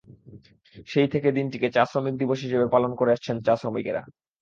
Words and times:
সেই 0.87 1.07
থেকে 1.07 1.29
দিনটিকে 1.31 1.67
চা 1.71 1.83
শ্রমিক 1.85 2.15
দিবস 2.17 2.39
হিসেবে 2.43 2.65
পালন 2.67 2.91
করে 2.95 3.11
আসছেন 3.11 3.35
চা 3.45 3.53
শ্রমিকেরা। 3.55 4.01